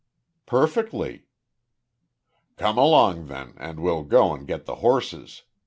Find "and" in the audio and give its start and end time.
3.57-3.79, 4.33-4.47